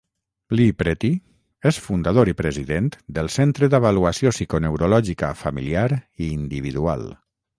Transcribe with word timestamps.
Li 0.59 0.63
Preti 0.77 1.09
és 1.71 1.77
fundador 1.87 2.31
i 2.31 2.33
president 2.39 2.87
del 3.17 3.29
centre 3.35 3.69
d'avaluació 3.73 4.33
psiconeurològica 4.37 5.31
familiar 5.45 5.87
i 6.01 6.33
individual. 6.41 7.07